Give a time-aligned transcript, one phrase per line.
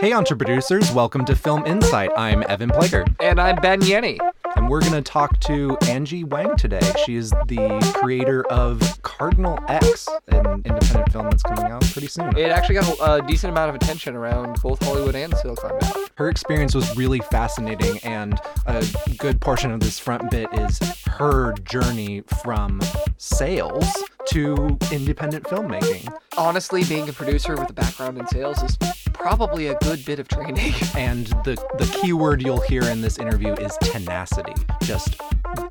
[0.00, 2.10] Hey, entrepreneurs, welcome to Film Insight.
[2.16, 3.06] I'm Evan Pleger.
[3.20, 4.18] And I'm Ben Yennie.
[4.56, 6.80] And we're going to talk to Angie Wang today.
[7.04, 12.34] She is the creator of Cardinal X, an independent film that's coming out pretty soon.
[12.34, 16.06] It actually got a, a decent amount of attention around both Hollywood and Silicon Valley.
[16.14, 18.82] Her experience was really fascinating, and a
[19.18, 20.78] good portion of this front bit is
[21.08, 22.80] her journey from
[23.18, 23.84] sales
[24.30, 26.12] to independent filmmaking.
[26.36, 28.76] Honestly, being a producer with a background in sales is
[29.12, 30.72] probably a good bit of training.
[30.96, 34.54] And the the key word you'll hear in this interview is tenacity.
[34.82, 35.20] Just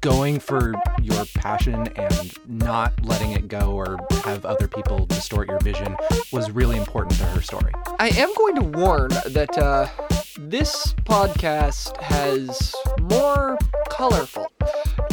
[0.02, 5.60] going for your passion and not letting it go or have other people distort your
[5.60, 5.96] vision
[6.32, 7.74] was really important to her story.
[8.00, 9.88] I am going to warn that uh,
[10.38, 13.58] this podcast has more
[13.90, 14.49] colorful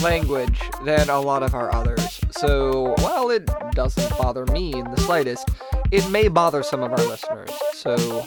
[0.02, 2.20] language than a lot of our others.
[2.32, 5.48] So while it doesn't bother me in the slightest,
[5.90, 7.50] it may bother some of our listeners.
[7.72, 8.26] So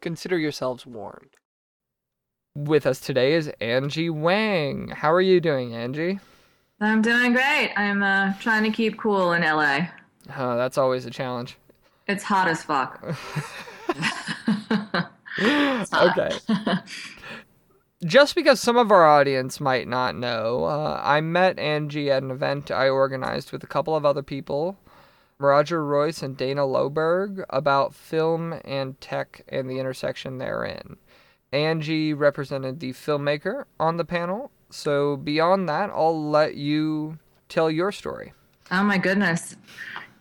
[0.00, 1.30] consider yourselves warned.
[2.54, 4.88] With us today is Angie Wang.
[4.88, 6.20] How are you doing, Angie?
[6.80, 7.72] I'm doing great.
[7.76, 9.88] I'm uh, trying to keep cool in LA.
[10.34, 11.56] Uh, that's always a challenge.
[12.06, 13.02] It's hot as fuck.
[15.40, 16.30] okay.
[18.04, 22.32] Just because some of our audience might not know, uh, I met Angie at an
[22.32, 24.76] event I organized with a couple of other people,
[25.38, 30.96] Roger Royce and Dana Loberg, about film and tech and the intersection therein.
[31.52, 37.92] Angie represented the filmmaker on the panel, so beyond that, I'll let you tell your
[37.92, 38.32] story.
[38.70, 39.56] Oh my goodness.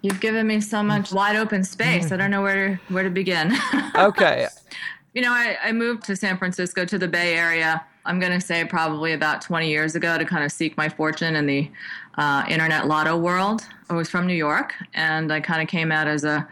[0.02, 2.12] You've given me so much wide open space.
[2.12, 3.54] I don't know where to, where to begin.
[3.96, 4.48] okay.
[5.14, 7.86] You know, I, I moved to San Francisco to the Bay Area.
[8.06, 11.36] I'm going to say probably about 20 years ago to kind of seek my fortune
[11.36, 11.70] in the
[12.18, 13.62] uh, internet lotto world.
[13.90, 16.48] I was from New York and I kind of came out as a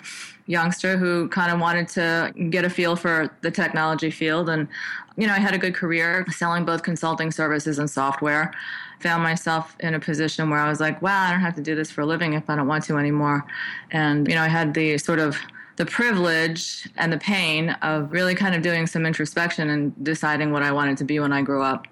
[0.46, 4.50] youngster who kind of wanted to get a feel for the technology field.
[4.50, 4.68] And,
[5.16, 8.54] you know, I had a good career selling both consulting services and software.
[9.00, 11.76] Found myself in a position where I was like, wow, I don't have to do
[11.76, 13.46] this for a living if I don't want to anymore.
[13.92, 15.38] And, you know, I had the sort of
[15.80, 20.62] the privilege and the pain of really kind of doing some introspection and deciding what
[20.62, 21.88] I wanted to be when I grew up.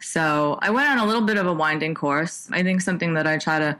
[0.00, 2.48] So I went on a little bit of a winding course.
[2.50, 3.76] I think something that I try to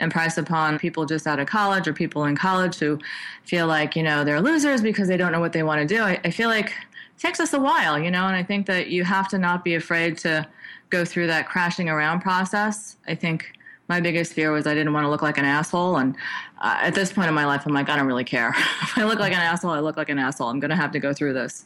[0.00, 2.98] impress upon people just out of college or people in college who
[3.44, 6.02] feel like, you know, they're losers because they don't know what they want to do.
[6.02, 8.88] I, I feel like it takes us a while, you know, and I think that
[8.88, 10.46] you have to not be afraid to
[10.90, 12.98] go through that crashing around process.
[13.06, 13.57] I think
[13.88, 15.96] my biggest fear was I didn't want to look like an asshole.
[15.96, 16.14] And
[16.60, 18.50] uh, at this point in my life, I'm like, I don't really care.
[18.82, 20.48] if I look like an asshole, I look like an asshole.
[20.48, 21.64] I'm going to have to go through this.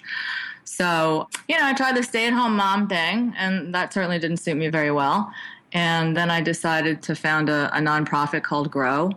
[0.64, 4.36] So, you know, I tried the stay at home mom thing, and that certainly didn't
[4.36, 5.32] suit me very well.
[5.72, 9.10] And then I decided to found a, a nonprofit called GROW.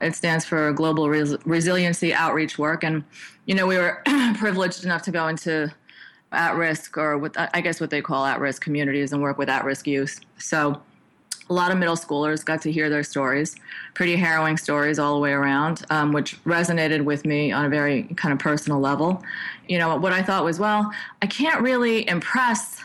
[0.00, 2.82] It stands for Global Res- Resiliency Outreach Work.
[2.82, 3.04] And,
[3.46, 4.02] you know, we were
[4.38, 5.72] privileged enough to go into
[6.32, 9.48] at risk, or what I guess what they call at risk communities, and work with
[9.48, 10.20] at risk youth.
[10.38, 10.82] So,
[11.50, 13.56] a lot of middle schoolers got to hear their stories,
[13.94, 18.04] pretty harrowing stories all the way around, um, which resonated with me on a very
[18.16, 19.22] kind of personal level.
[19.66, 20.92] You know, what I thought was, well,
[21.22, 22.82] I can't really impress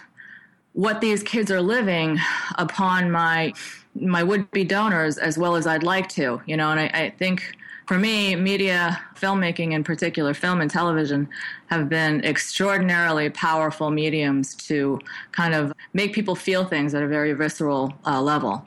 [0.73, 2.19] what these kids are living
[2.55, 3.53] upon my
[3.95, 7.55] my would-be donors as well as I'd like to, you know, and I, I think
[7.85, 11.27] for me, media, filmmaking in particular, film and television,
[11.67, 14.99] have been extraordinarily powerful mediums to
[15.31, 18.63] kind of make people feel things at a very visceral uh, level.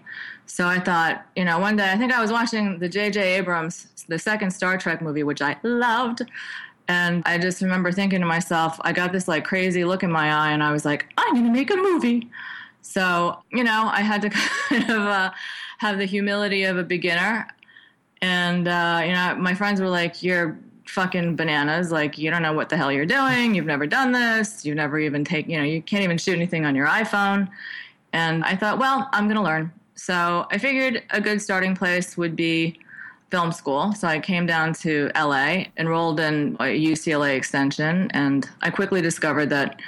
[0.47, 3.21] So I thought, you know, one day I think I was watching the J.J.
[3.37, 6.23] Abrams, the second Star Trek movie, which I loved.
[6.89, 10.33] And I just remember thinking to myself, I got this like crazy look in my
[10.33, 12.31] eye, and I was like, I'm going to make a movie.
[12.83, 14.31] So, you know, I had to
[14.69, 15.33] kind of uh,
[15.79, 17.49] have the humility of a beginner
[18.23, 21.91] and, uh, you know, my friends were like, you're fucking bananas.
[21.91, 23.55] Like, you don't know what the hell you're doing.
[23.55, 24.65] You've never done this.
[24.65, 27.49] You've never even taken, you know, you can't even shoot anything on your iPhone.
[28.13, 29.73] And I thought, well, I'm going to learn.
[29.95, 32.79] So I figured a good starting place would be
[33.31, 33.93] film school.
[33.93, 39.47] So I came down to LA, enrolled in a UCLA extension, and I quickly discovered
[39.51, 39.81] that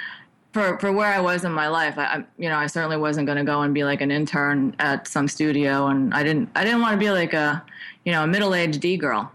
[0.51, 3.37] for, for where I was in my life, I, you know, I certainly wasn't going
[3.37, 6.81] to go and be like an intern at some studio, and I didn't, I didn't
[6.81, 7.63] want to be like a,
[8.05, 9.31] you know, a middle-aged D girl,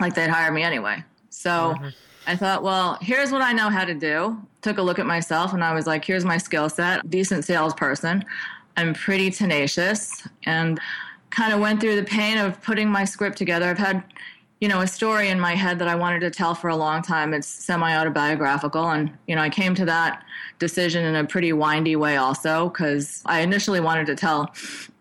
[0.00, 1.02] like they'd hire me anyway.
[1.30, 1.88] So mm-hmm.
[2.26, 4.38] I thought, well, here's what I know how to do.
[4.62, 7.08] Took a look at myself, and I was like, here's my skill set.
[7.08, 8.24] Decent salesperson.
[8.76, 10.78] I'm pretty tenacious, and
[11.30, 13.70] kind of went through the pain of putting my script together.
[13.70, 14.02] I've had
[14.60, 17.02] you know, a story in my head that I wanted to tell for a long
[17.02, 17.34] time.
[17.34, 18.88] It's semi autobiographical.
[18.88, 20.24] And, you know, I came to that
[20.58, 24.54] decision in a pretty windy way also, because I initially wanted to tell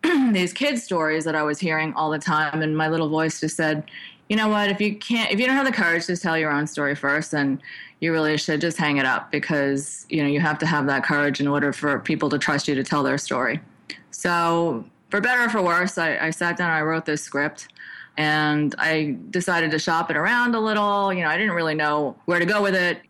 [0.31, 2.61] these kids' stories that I was hearing all the time.
[2.61, 3.89] And my little voice just said,
[4.27, 4.69] you know what?
[4.69, 7.31] If you can't, if you don't have the courage to tell your own story first,
[7.31, 7.61] then
[8.01, 11.05] you really should just hang it up because you know you have to have that
[11.05, 13.61] courage in order for people to trust you to tell their story.
[14.09, 17.67] So, for better or for worse, I, I sat down and I wrote this script
[18.17, 21.13] and I decided to shop it around a little.
[21.13, 23.01] You know, I didn't really know where to go with it.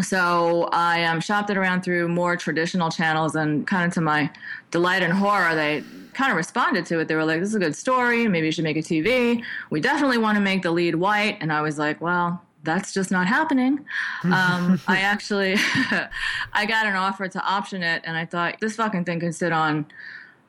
[0.00, 4.30] So I um, shopped it around through more traditional channels, and kind of to my
[4.70, 5.82] delight and horror, they
[6.14, 7.08] kind of responded to it.
[7.08, 8.28] They were like, "This is a good story.
[8.28, 9.42] Maybe you should make a TV.
[9.70, 13.10] We definitely want to make the lead white." And I was like, "Well, that's just
[13.10, 13.84] not happening."
[14.24, 15.56] Um, I actually,
[16.52, 19.52] I got an offer to option it, and I thought this fucking thing could sit
[19.52, 19.86] on,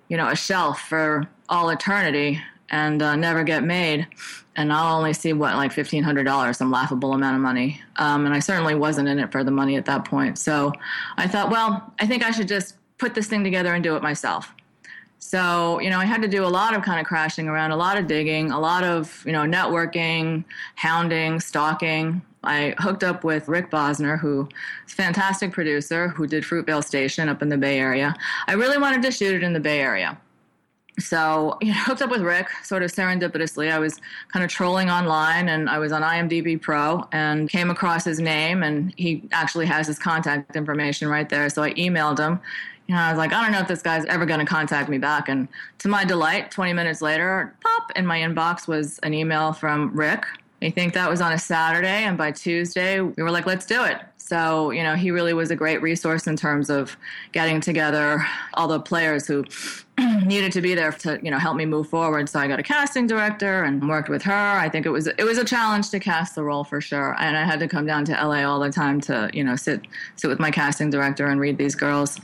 [0.10, 2.40] you know, a shelf for all eternity
[2.72, 4.08] and uh, never get made.
[4.56, 7.82] And I'll only see what like fifteen hundred dollars, some laughable amount of money.
[7.96, 10.38] Um, and I certainly wasn't in it for the money at that point.
[10.38, 10.74] So
[11.18, 14.04] I thought, well, I think I should just put this thing together and do it
[14.04, 14.54] myself.
[15.22, 17.76] So, you know, I had to do a lot of kind of crashing around, a
[17.76, 20.46] lot of digging, a lot of, you know, networking,
[20.76, 22.22] hounding, stalking.
[22.44, 24.48] I hooked up with Rick Bosner, who
[24.88, 28.16] is a fantastic producer who did Fruitvale Station up in the Bay Area.
[28.48, 30.18] I really wanted to shoot it in the Bay Area
[30.98, 33.72] so you know, hooked up with Rick sort of serendipitously.
[33.72, 34.00] I was
[34.32, 38.64] kind of trolling online and I was on IMDb Pro and came across his name
[38.64, 41.50] and he actually has his contact information right there.
[41.50, 42.40] So I emailed him.
[42.88, 44.90] You know, I was like, I don't know if this guy's ever going to contact
[44.90, 45.30] me back.
[45.30, 45.48] And
[45.78, 50.26] to my delight, 20 minutes later, pop in my inbox was an email from Rick.
[50.62, 53.84] I think that was on a Saturday, and by Tuesday, we were like, let's do
[53.84, 53.98] it.
[54.18, 56.96] So, you know, he really was a great resource in terms of
[57.32, 58.24] getting together
[58.54, 59.44] all the players who
[60.26, 62.30] needed to be there to you know help me move forward.
[62.30, 64.32] So i got a casting director and worked with her.
[64.60, 67.16] I think it was it was a challenge to cast the role for sure.
[67.20, 69.82] And i had to come down to la all the time to you know sit
[70.16, 72.20] sit with my casting director and read these girls.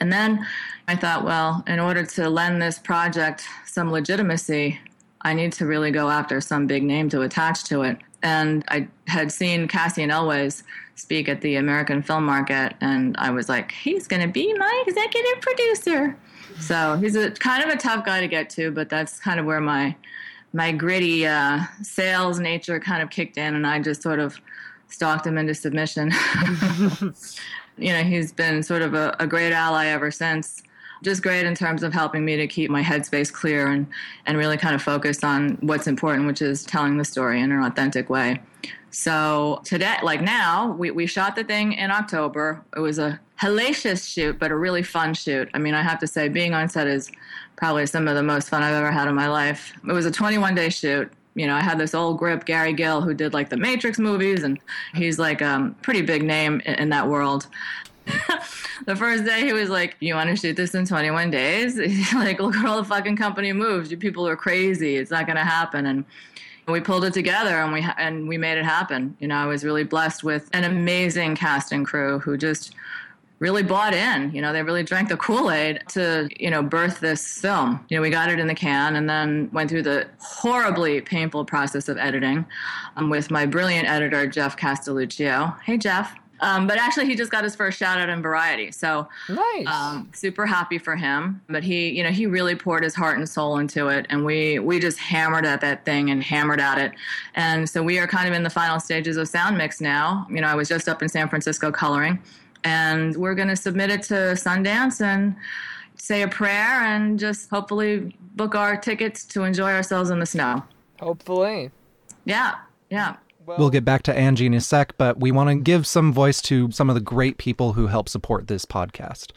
[0.00, 0.46] And then
[0.88, 4.80] i thought well in order to lend this project some legitimacy
[5.22, 7.98] i need to really go after some big name to attach to it.
[8.22, 10.62] And i had seen cassian elwes
[10.94, 14.84] speak at the american film market and i was like he's going to be my
[14.86, 16.16] executive producer.
[16.58, 19.46] So he's a kind of a tough guy to get to, but that's kind of
[19.46, 19.94] where my
[20.52, 24.36] my gritty uh, sales nature kind of kicked in, and I just sort of
[24.88, 26.10] stalked him into submission.
[27.78, 30.62] you know, he's been sort of a, a great ally ever since
[31.02, 33.86] just great in terms of helping me to keep my headspace clear and,
[34.26, 37.62] and really kind of focus on what's important, which is telling the story in an
[37.62, 38.40] authentic way.
[38.90, 42.62] So today, like now, we, we shot the thing in October.
[42.76, 45.48] It was a hellacious shoot, but a really fun shoot.
[45.54, 47.10] I mean, I have to say, being on set is
[47.56, 49.72] probably some of the most fun I've ever had in my life.
[49.88, 51.10] It was a 21 day shoot.
[51.34, 54.42] You know, I had this old grip, Gary Gill, who did like the Matrix movies,
[54.42, 54.58] and
[54.94, 57.46] he's like a um, pretty big name in, in that world.
[58.86, 61.76] the first day he was like, "You want to shoot this in 21 days?"
[62.14, 63.90] Like, "Look at all the fucking company moves.
[63.90, 64.96] You people are crazy.
[64.96, 66.04] It's not going to happen." And
[66.66, 69.16] we pulled it together and we and we made it happen.
[69.20, 72.74] You know, I was really blessed with an amazing cast and crew who just
[73.40, 74.30] really bought in.
[74.32, 77.84] You know, they really drank the Kool Aid to, you know, birth this film.
[77.88, 81.46] You know, we got it in the can and then went through the horribly painful
[81.46, 82.44] process of editing
[82.96, 85.58] um, with my brilliant editor, Jeff Castelluccio.
[85.62, 86.19] Hey, Jeff.
[86.40, 89.66] Um, but actually, he just got his first shout out in Variety, so nice.
[89.66, 91.40] Um, super happy for him.
[91.48, 94.58] But he, you know, he really poured his heart and soul into it, and we
[94.58, 96.92] we just hammered at that thing and hammered at it.
[97.34, 100.26] And so we are kind of in the final stages of sound mix now.
[100.30, 102.18] You know, I was just up in San Francisco coloring,
[102.64, 105.36] and we're going to submit it to Sundance and
[105.96, 110.62] say a prayer and just hopefully book our tickets to enjoy ourselves in the snow.
[110.98, 111.70] Hopefully.
[112.24, 112.54] Yeah.
[112.90, 113.16] Yeah.
[113.46, 116.12] Well, we'll get back to Angie in a sec, but we want to give some
[116.12, 119.32] voice to some of the great people who help support this podcast.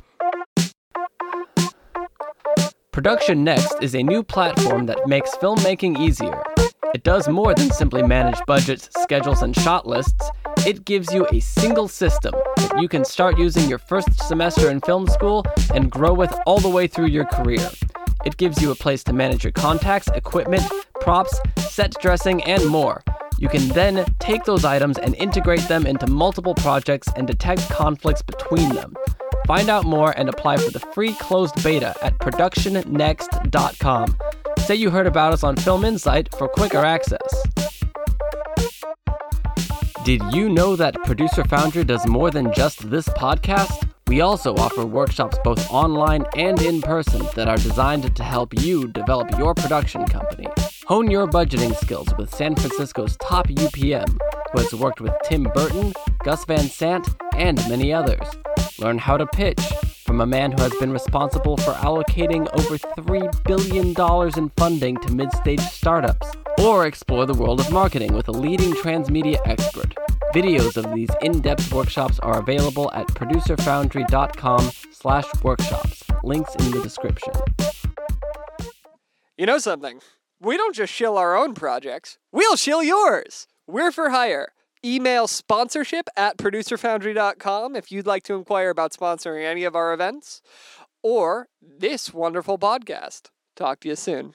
[2.92, 6.44] Production Next is a new platform that makes filmmaking easier.
[6.94, 10.30] It does more than simply manage budgets, schedules, and shot lists.
[10.68, 14.82] It gives you a single system that you can start using your first semester in
[14.82, 17.68] film school and grow with all the way through your career.
[18.26, 20.64] It gives you a place to manage your contacts, equipment,
[21.00, 23.02] props, set dressing, and more.
[23.44, 28.22] You can then take those items and integrate them into multiple projects and detect conflicts
[28.22, 28.96] between them.
[29.46, 34.18] Find out more and apply for the free closed beta at productionnext.com.
[34.60, 37.44] Say you heard about us on Film Insight for quicker access.
[40.06, 43.93] Did you know that Producer Foundry does more than just this podcast?
[44.08, 48.88] We also offer workshops both online and in person that are designed to help you
[48.90, 50.48] develop your production company.
[50.86, 54.18] Hone your budgeting skills with San Francisco's top UPM,
[54.52, 55.94] who has worked with Tim Burton,
[56.24, 58.28] Gus Van Sant, and many others.
[58.78, 59.62] Learn how to pitch
[60.06, 65.12] from a man who has been responsible for allocating over $3 billion in funding to
[65.12, 66.28] mid stage startups.
[66.60, 69.94] or explore the world of marketing with a leading transmedia expert.
[70.34, 76.04] Videos of these in-depth workshops are available at producerfoundry.com slash workshops.
[76.24, 77.34] Links in the description.
[79.38, 80.00] You know something?
[80.42, 83.48] We don't just shill our own projects, we'll shill yours.
[83.68, 84.50] We're for hire.
[84.84, 90.42] Email sponsorship at producerfoundry.com if you'd like to inquire about sponsoring any of our events
[91.04, 93.30] or this wonderful podcast.
[93.56, 94.34] Talk to you soon.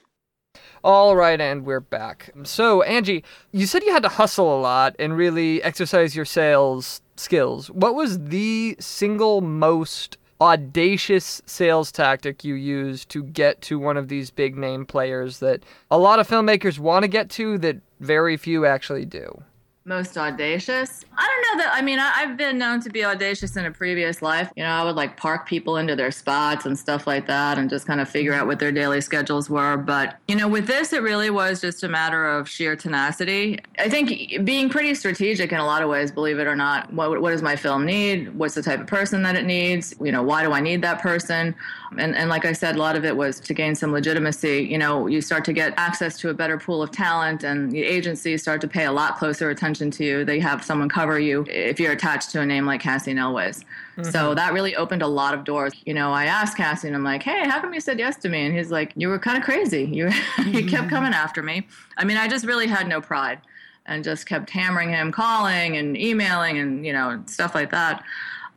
[0.83, 2.31] All right, and we're back.
[2.43, 7.01] So, Angie, you said you had to hustle a lot and really exercise your sales
[7.17, 7.69] skills.
[7.69, 14.07] What was the single most audacious sales tactic you used to get to one of
[14.07, 18.37] these big name players that a lot of filmmakers want to get to that very
[18.37, 19.43] few actually do?
[19.89, 21.03] Most audacious.
[21.17, 21.73] I don't know that.
[21.73, 24.51] I mean, I, have been known to be audacious in a previous life.
[24.55, 27.71] You know, I would like park people into their spots and stuff like that and
[27.71, 29.77] just kind of figure out what their daily schedules were.
[29.77, 33.59] But, you know, with this, it really was just a matter of sheer tenacity.
[33.79, 36.93] I think being pretty strategic in a lot of ways, believe it or not.
[36.93, 38.33] What, what does my film need?
[38.37, 39.95] What's the type of person that it needs?
[39.99, 41.55] You know, why do I need that person?
[41.97, 44.67] And, and like I said, a lot of it was to gain some legitimacy.
[44.69, 47.81] You know, you start to get access to a better pool of talent, and the
[47.81, 50.25] agencies start to pay a lot closer attention to you.
[50.25, 53.63] They have someone cover you if you're attached to a name like Cassie Elwes.
[53.97, 54.11] Mm-hmm.
[54.11, 55.73] So that really opened a lot of doors.
[55.85, 58.45] You know, I asked Cassian, I'm like, hey, how come you said yes to me?
[58.45, 59.85] And he's like, you were kind of crazy.
[59.85, 60.09] You,
[60.45, 61.67] you kept coming after me.
[61.97, 63.39] I mean, I just really had no pride
[63.85, 68.03] and just kept hammering him, calling and emailing and, you know, stuff like that.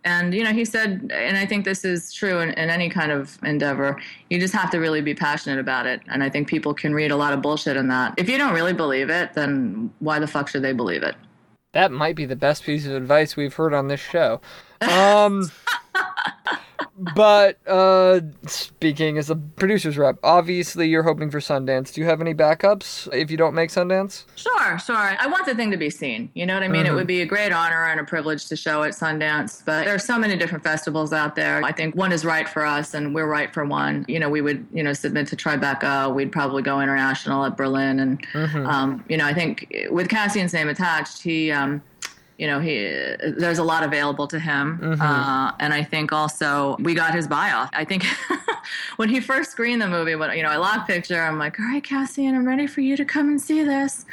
[0.05, 3.13] And, you know, he said, and I think this is true in, in, any kind
[3.13, 6.01] of endeavor, you just have to really be passionate about it.
[6.09, 8.15] And I think people can read a lot of bullshit in that.
[8.17, 11.15] If you don't really believe it, then why the fuck should they believe it?
[11.73, 14.41] That might be the best piece of advice we've heard on this show.
[14.81, 15.51] Um,
[16.97, 21.93] but uh, speaking as a producer's rep, obviously you're hoping for Sundance.
[21.93, 24.25] Do you have any backups if you don't make Sundance?
[24.37, 24.97] Sure, sure.
[24.97, 26.31] I want the thing to be seen.
[26.35, 26.85] You know what I mean?
[26.85, 26.93] Mm-hmm.
[26.93, 29.95] It would be a great honor and a privilege to show at Sundance, but there
[29.95, 31.65] are so many different festivals out there.
[31.65, 34.05] I think one is right for us, and we're right for one.
[34.07, 36.15] You know, we would you know submit to Tribeca.
[36.15, 38.67] We'd probably go international at Berlin, and mm-hmm.
[38.67, 41.51] um, you know, I think with Cassian's name attached, he.
[41.51, 41.83] Um,
[42.39, 42.79] you know he
[43.39, 44.79] there's a lot available to him.
[44.83, 45.01] Mm-hmm.
[45.01, 47.71] uh, and i think also we got his buy off.
[47.73, 48.05] I think
[48.97, 51.67] when he first screened the movie when you know i lock picture i'm like all
[51.67, 54.05] right cassian i'm ready for you to come and see this.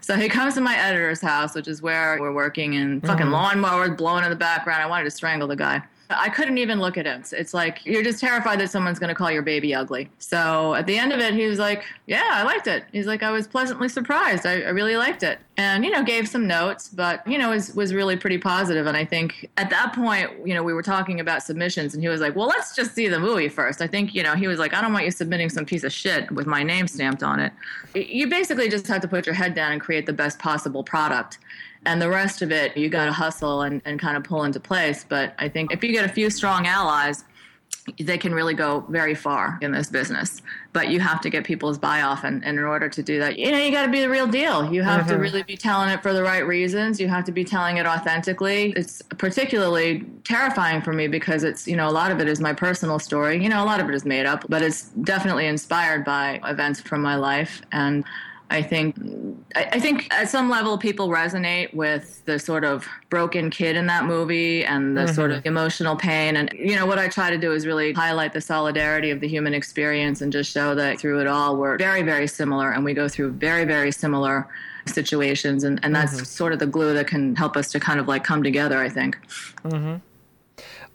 [0.00, 3.64] So he comes to my editor's house which is where we're working and fucking mm-hmm.
[3.64, 4.82] lawnmowers blowing in the background.
[4.82, 7.22] I wanted to strangle the guy I couldn't even look at him.
[7.32, 10.08] It's like you're just terrified that someone's going to call your baby ugly.
[10.18, 13.22] So at the end of it, he was like, "Yeah, I liked it." He's like,
[13.22, 14.46] "I was pleasantly surprised.
[14.46, 17.74] I, I really liked it." And you know, gave some notes, but you know, was
[17.74, 18.86] was really pretty positive.
[18.86, 22.08] And I think at that point, you know, we were talking about submissions, and he
[22.08, 23.82] was like, "Well, let's just see the movie first.
[23.82, 25.92] I think you know, he was like, "I don't want you submitting some piece of
[25.92, 27.52] shit with my name stamped on it."
[27.94, 31.38] You basically just have to put your head down and create the best possible product
[31.86, 34.60] and the rest of it you got to hustle and, and kind of pull into
[34.60, 35.04] place.
[35.08, 37.24] But i think if you get a few strong allies
[37.98, 40.42] they can really go very far in this business.
[40.72, 43.38] But you have to get people's buy off and, and in order to do that
[43.38, 44.72] you know you got to be the real deal.
[44.72, 45.10] You have mm-hmm.
[45.10, 47.00] to really be telling it for the right reasons.
[47.00, 48.72] You have to be telling it authentically.
[48.76, 52.52] It's particularly terrifying for me because it's you know a lot of it is my
[52.52, 53.42] personal story.
[53.42, 56.80] You know a lot of it is made up but it's definitely inspired by events
[56.80, 57.62] from my life.
[57.72, 58.04] And
[58.50, 58.96] I think
[59.54, 64.04] I think at some level people resonate with the sort of broken kid in that
[64.04, 65.14] movie and the mm-hmm.
[65.14, 68.32] sort of emotional pain and you know what I try to do is really highlight
[68.32, 72.02] the solidarity of the human experience and just show that through it all we're very
[72.02, 74.48] very similar and we go through very very similar
[74.86, 76.24] situations and, and that's mm-hmm.
[76.24, 78.88] sort of the glue that can help us to kind of like come together I
[78.88, 79.18] think.
[79.64, 79.96] Mm-hmm.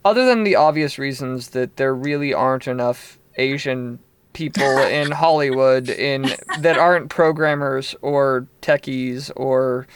[0.05, 3.99] Other than the obvious reasons that there really aren't enough Asian
[4.33, 9.87] people in Hollywood in that aren't programmers or techies or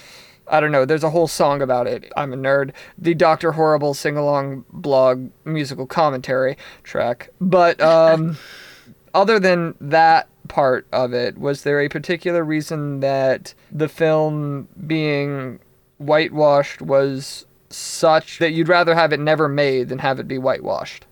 [0.50, 0.86] I don't know.
[0.86, 2.12] There's a whole song about it.
[2.16, 2.72] I'm a nerd.
[2.98, 7.30] The Doctor Horrible sing along blog musical commentary track.
[7.42, 8.38] But um,
[9.14, 15.60] other than that part of it, was there a particular reason that the film being
[15.98, 21.06] whitewashed was such that you'd rather have it never made than have it be whitewashed?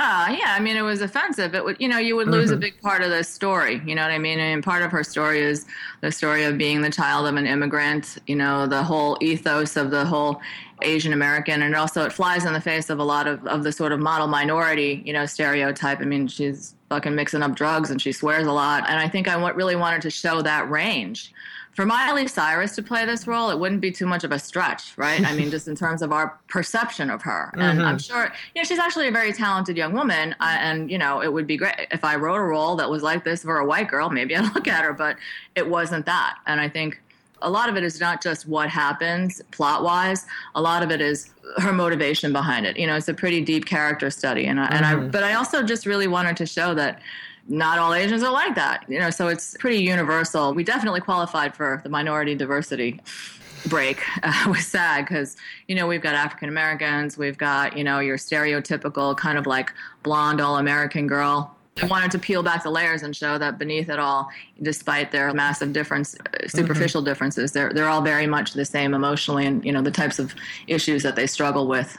[0.00, 0.54] Ah, yeah.
[0.56, 1.56] I mean, it was offensive.
[1.56, 2.58] It would, you know, you would lose mm-hmm.
[2.58, 3.82] a big part of the story.
[3.84, 4.38] You know what I mean?
[4.38, 5.66] And part of her story is
[6.02, 8.16] the story of being the child of an immigrant.
[8.28, 10.40] You know, the whole ethos of the whole
[10.82, 13.72] Asian American, and also it flies in the face of a lot of of the
[13.72, 16.00] sort of model minority, you know, stereotype.
[16.00, 19.26] I mean, she's fucking mixing up drugs and she swears a lot, and I think
[19.26, 21.32] I really wanted to show that range
[21.78, 24.98] for Miley Cyrus to play this role, it wouldn't be too much of a stretch,
[24.98, 25.24] right?
[25.24, 27.52] I mean, just in terms of our perception of her.
[27.56, 30.34] And I'm sure, you know, she's actually a very talented young woman.
[30.40, 33.04] Uh, and, you know, it would be great if I wrote a role that was
[33.04, 35.18] like this for a white girl, maybe I'd look at her, but
[35.54, 36.38] it wasn't that.
[36.48, 37.00] And I think
[37.42, 41.00] a lot of it is not just what happens plot wise a lot of it
[41.00, 44.66] is her motivation behind it you know it's a pretty deep character study and I,
[44.66, 47.00] and I but I also just really wanted to show that
[47.48, 51.54] not all Asians are like that you know so it's pretty universal we definitely qualified
[51.56, 53.00] for the minority diversity
[53.66, 55.36] break uh, with SAG because
[55.66, 59.72] you know we've got African Americans we've got you know your stereotypical kind of like
[60.02, 63.88] blonde all American girl I wanted to peel back the layers and show that beneath
[63.88, 64.30] it all,
[64.62, 69.46] despite their massive difference, uh, superficial differences, they're they're all very much the same emotionally,
[69.46, 70.34] and you know the types of
[70.66, 71.96] issues that they struggle with.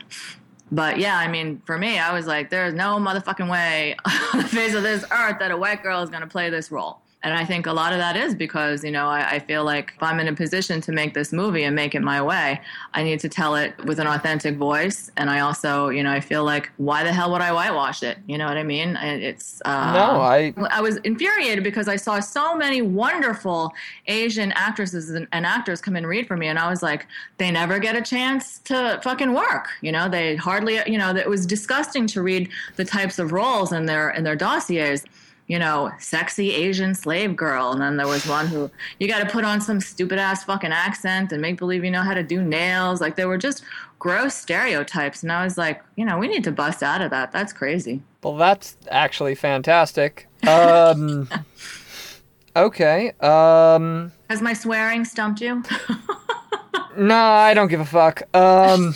[0.72, 3.96] But yeah, I mean, for me, I was like, there's no motherfucking way
[4.34, 6.72] on the face of this earth that a white girl is going to play this
[6.72, 7.02] role.
[7.22, 9.92] And I think a lot of that is because, you know, I, I, feel like
[9.98, 12.62] if I'm in a position to make this movie and make it my way,
[12.94, 15.12] I need to tell it with an authentic voice.
[15.18, 18.20] And I also, you know, I feel like, why the hell would I whitewash it?
[18.26, 18.96] You know what I mean?
[18.96, 19.62] It's.
[19.66, 20.54] Uh, no, I.
[20.72, 23.74] I was infuriated because I saw so many wonderful
[24.08, 26.48] Asian actresses and, and actors come and read for me.
[26.48, 27.06] And I was like,
[27.38, 29.68] they never get a chance to fucking work.
[29.82, 33.74] You know, they hardly, you know, it was disgusting to read the types of roles
[33.74, 35.04] in their, in their dossiers
[35.50, 37.72] you know, sexy Asian slave girl.
[37.72, 40.72] And then there was one who you got to put on some stupid ass fucking
[40.72, 43.02] accent and make believe you know how to do nails.
[43.02, 43.64] Like they were just
[43.98, 45.24] gross stereotypes.
[45.24, 47.32] And I was like, you know, we need to bust out of that.
[47.32, 48.04] That's crazy.
[48.24, 50.28] Well, that's actually fantastic.
[50.48, 51.28] Um,
[52.56, 53.12] okay.
[53.20, 55.64] Um, Has my swearing stumped you?
[56.96, 58.22] no, I don't give a fuck.
[58.36, 58.94] Um,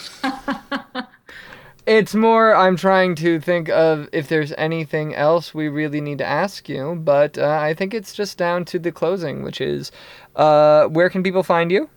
[1.86, 6.25] It's more, I'm trying to think of if there's anything else we really need to
[6.25, 9.92] ask you, but uh, I think it's just down to the closing, which is
[10.38, 11.90] uh, where can people find you?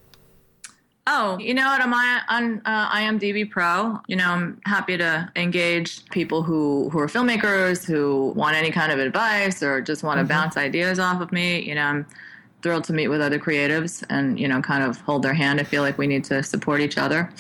[1.09, 1.81] Oh, you know what?
[1.81, 6.99] On my on uh, IMDb Pro, you know, I'm happy to engage people who who
[6.99, 10.31] are filmmakers who want any kind of advice or just want to mm-hmm.
[10.31, 11.61] bounce ideas off of me.
[11.61, 12.07] You know, I'm
[12.62, 15.61] thrilled to meet with other creatives and you know, kind of hold their hand.
[15.61, 17.31] I feel like we need to support each other.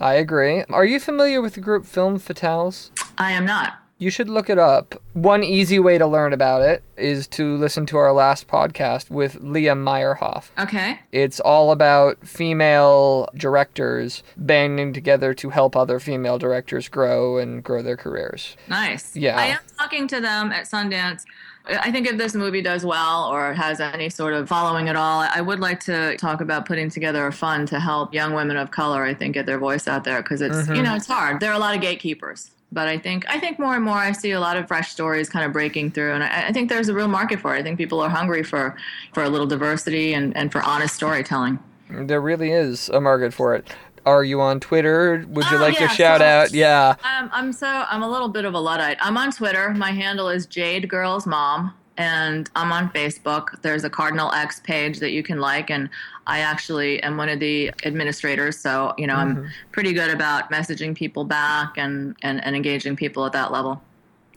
[0.00, 0.64] I agree.
[0.70, 2.90] Are you familiar with the group Film Fatales?
[3.18, 3.78] I am not.
[3.98, 5.00] You should look it up.
[5.14, 9.36] One easy way to learn about it is to listen to our last podcast with
[9.40, 10.50] Leah Meyerhoff.
[10.58, 11.00] Okay.
[11.12, 17.80] It's all about female directors banding together to help other female directors grow and grow
[17.80, 18.54] their careers.
[18.68, 19.16] Nice.
[19.16, 19.38] Yeah.
[19.38, 21.24] I am talking to them at Sundance
[21.68, 25.20] I think if this movie does well or has any sort of following at all,
[25.22, 28.70] I would like to talk about putting together a fund to help young women of
[28.70, 30.74] color, I think, get their voice out there because it's, mm-hmm.
[30.74, 31.40] you know, it's hard.
[31.40, 32.50] There are a lot of gatekeepers.
[32.72, 35.28] But I think I think more and more I see a lot of fresh stories
[35.28, 37.60] kind of breaking through, and I, I think there's a real market for it.
[37.60, 38.76] I think people are hungry for
[39.12, 41.60] for a little diversity and, and for honest storytelling.
[41.88, 43.68] There really is a market for it
[44.06, 45.24] are you on Twitter?
[45.28, 46.52] Would you oh, like yeah, to shout so, out?
[46.52, 46.94] Yeah.
[47.04, 48.96] Um, I'm so I'm a little bit of a luddite.
[49.00, 49.70] I'm on Twitter.
[49.70, 53.60] My handle is Jade Girls Mom, and I'm on Facebook.
[53.62, 55.90] There's a Cardinal X page that you can like, and
[56.26, 58.56] I actually am one of the administrators.
[58.58, 59.40] So you know mm-hmm.
[59.40, 63.82] I'm pretty good about messaging people back and, and and engaging people at that level.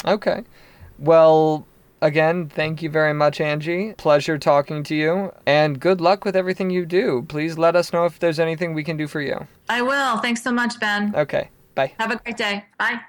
[0.04, 0.44] Okay.
[0.98, 1.68] Well,
[2.02, 3.94] Again, thank you very much, Angie.
[3.98, 7.26] Pleasure talking to you, and good luck with everything you do.
[7.28, 9.48] Please let us know if there's anything we can do for you.
[9.68, 10.18] I will.
[10.20, 11.14] Thanks so much, Ben.
[11.16, 11.50] Okay.
[11.76, 11.94] Bye.
[12.00, 12.66] Have a great day.
[12.78, 13.02] Bye.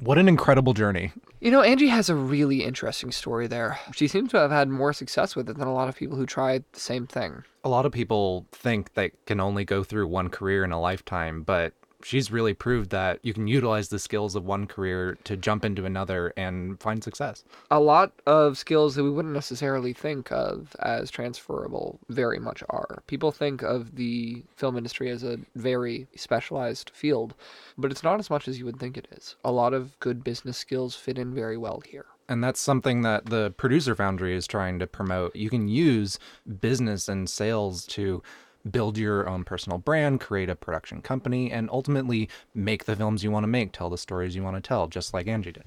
[0.00, 1.12] What an incredible journey.
[1.40, 3.78] You know, Angie has a really interesting story there.
[3.94, 6.26] She seems to have had more success with it than a lot of people who
[6.26, 7.44] tried the same thing.
[7.64, 11.42] A lot of people think they can only go through one career in a lifetime,
[11.42, 15.64] but she's really proved that you can utilize the skills of one career to jump
[15.64, 17.44] into another and find success.
[17.70, 23.02] A lot of skills that we wouldn't necessarily think of as transferable very much are.
[23.06, 27.34] People think of the film industry as a very specialized field,
[27.76, 29.36] but it's not as much as you would think it is.
[29.44, 32.06] A lot of good business skills fit in very well here.
[32.28, 35.34] And that's something that the producer foundry is trying to promote.
[35.34, 36.18] You can use
[36.60, 38.22] business and sales to
[38.70, 43.30] build your own personal brand, create a production company, and ultimately make the films you
[43.30, 45.64] want to make, tell the stories you want to tell, just like Angie did.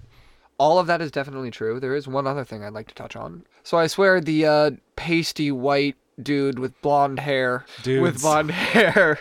[0.58, 1.80] All of that is definitely true.
[1.80, 3.46] There is one other thing I'd like to touch on.
[3.64, 8.02] So I swear the uh, pasty white dude with blonde hair, Dudes.
[8.02, 9.18] with blonde hair,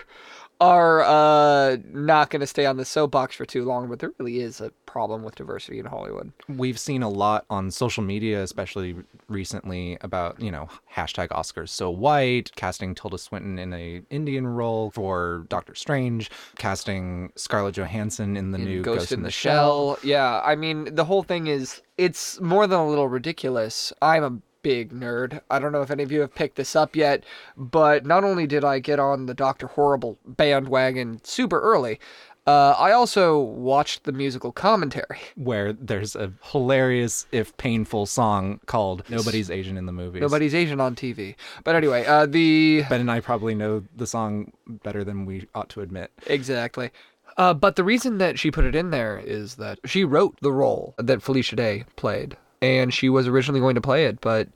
[0.61, 4.41] are uh, not going to stay on the soapbox for too long, but there really
[4.41, 6.33] is a problem with diversity in Hollywood.
[6.49, 8.97] We've seen a lot on social media, especially
[9.29, 14.91] recently, about you know hashtag Oscars so white, casting Tilda Swinton in a Indian role
[14.91, 19.29] for Doctor Strange, casting Scarlett Johansson in the in new Ghost, Ghost in, in, the,
[19.29, 19.95] the Shell.
[19.97, 19.99] Shell.
[20.03, 23.93] Yeah, I mean the whole thing is it's more than a little ridiculous.
[24.03, 25.41] I'm a big nerd.
[25.51, 27.25] I don't know if any of you have picked this up yet,
[27.57, 31.99] but not only did I get on the Doctor Horrible bandwagon super early,
[32.47, 35.21] uh, I also watched the musical commentary.
[35.37, 40.81] Where there's a hilarious, if painful, song called "Nobody's Asian in the Movies." Nobody's Asian
[40.81, 41.37] on TV.
[41.65, 45.69] But anyway, uh, the Ben and I probably know the song better than we ought
[45.71, 46.11] to admit.
[46.27, 46.91] Exactly.
[47.37, 50.53] Uh, but the reason that she put it in there is that she wrote the
[50.53, 54.49] role that Felicia Day played, and she was originally going to play it, but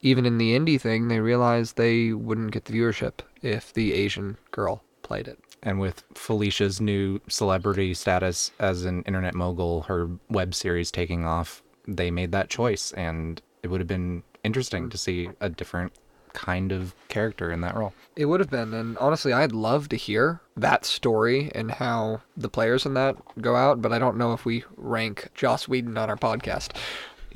[0.00, 4.36] even in the indie thing, they realized they wouldn't get the viewership if the Asian
[4.50, 5.38] girl played it.
[5.62, 11.62] And with Felicia's new celebrity status as an internet mogul, her web series taking off,
[11.88, 15.92] they made that choice, and it would have been interesting to see a different
[16.34, 17.94] kind of character in that role.
[18.14, 22.50] It would have been, and honestly, I'd love to hear that story and how the
[22.50, 26.10] players in that go out, but I don't know if we rank Joss Whedon on
[26.10, 26.76] our podcast.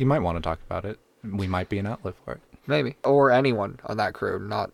[0.00, 0.98] You might want to talk about it.
[1.22, 2.40] We might be an outlet for it.
[2.66, 2.96] Maybe.
[3.04, 4.70] Or anyone on that crew, not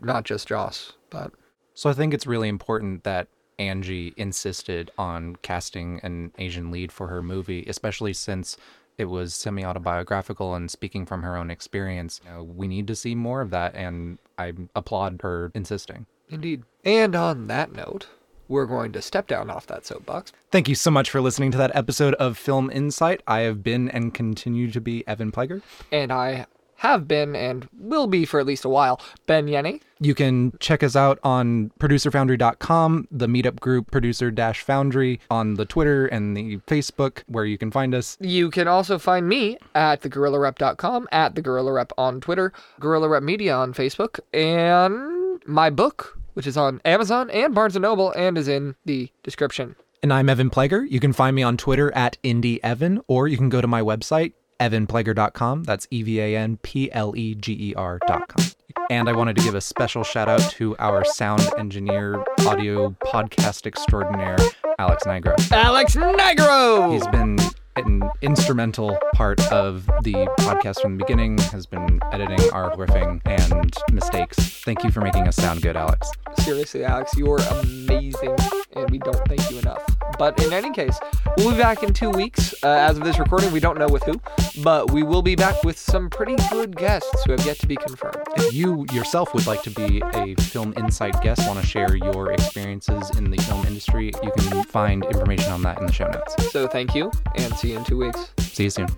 [0.00, 1.32] not just Joss, but
[1.74, 3.26] So I think it's really important that
[3.58, 8.56] Angie insisted on casting an Asian lead for her movie, especially since
[8.96, 12.20] it was semi autobiographical and speaking from her own experience.
[12.24, 16.06] You know, we need to see more of that, and I applaud her insisting.
[16.28, 16.62] Indeed.
[16.84, 18.06] And on that note,
[18.50, 20.32] we're going to step down off that soapbox.
[20.50, 23.22] Thank you so much for listening to that episode of Film Insight.
[23.26, 25.62] I have been and continue to be Evan Pleger.
[25.90, 26.46] And I
[26.80, 29.82] have been and will be for at least a while, Ben Yennie.
[30.00, 36.06] You can check us out on producerfoundry.com, the meetup group Producer Foundry, on the Twitter
[36.06, 38.16] and the Facebook, where you can find us.
[38.18, 43.74] You can also find me at theguerrillarep.com, at theguerrillarep on Twitter, Guerrilla Rep Media on
[43.74, 48.74] Facebook, and my book, which is on Amazon and Barnes & Noble and is in
[48.84, 49.76] the description.
[50.02, 50.88] And I'm Evan Pleger.
[50.90, 54.32] You can find me on Twitter at IndieEvan, or you can go to my website,
[54.58, 55.64] evanpleger.com.
[55.64, 58.46] That's E V A N P L E G E R.com.
[58.88, 63.66] And I wanted to give a special shout out to our sound engineer, audio podcast
[63.66, 64.38] extraordinaire,
[64.78, 65.52] Alex Nigro.
[65.52, 66.92] Alex Nigro!
[66.92, 67.38] He's been
[67.76, 73.72] an instrumental part of the podcast from the beginning, has been editing our riffing and
[73.92, 74.36] mistakes.
[74.64, 76.10] Thank you for making us sound good, Alex.
[76.38, 78.36] Seriously, Alex, you're amazing,
[78.76, 79.84] and we don't thank you enough.
[80.18, 80.98] But in any case,
[81.38, 82.52] we'll be back in two weeks.
[82.62, 84.20] Uh, as of this recording, we don't know with who,
[84.62, 87.76] but we will be back with some pretty good guests who have yet to be
[87.76, 88.22] confirmed.
[88.36, 92.32] If you yourself would like to be a film insight guest, want to share your
[92.32, 96.50] experiences in the film industry, you can find information on that in the show notes.
[96.50, 98.32] So thank you, and see you in two weeks.
[98.38, 98.88] See you soon.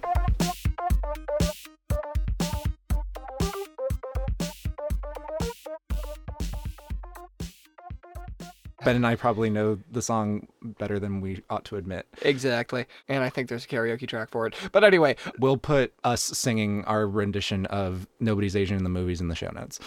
[8.85, 12.07] Ben and I probably know the song better than we ought to admit.
[12.23, 12.87] Exactly.
[13.09, 14.55] And I think there's a karaoke track for it.
[14.73, 19.29] But anyway, We'll put us singing our rendition of Nobody's Asian in the movies in
[19.29, 19.79] the show notes.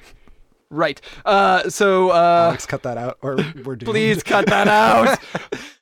[0.70, 1.00] right.
[1.24, 3.86] Uh, so uh, Alex, cut that out, or we're doomed.
[3.86, 5.18] please cut that out.